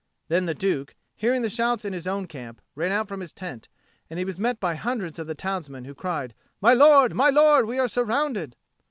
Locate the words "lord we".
6.73-7.77